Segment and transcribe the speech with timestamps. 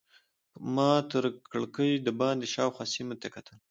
[0.75, 3.57] ما تر کړکۍ دباندې شاوخوا سیمو ته کتل.